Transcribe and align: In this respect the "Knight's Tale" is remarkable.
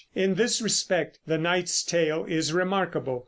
In 0.15 0.33
this 0.33 0.63
respect 0.63 1.19
the 1.27 1.37
"Knight's 1.37 1.83
Tale" 1.83 2.25
is 2.25 2.53
remarkable. 2.53 3.19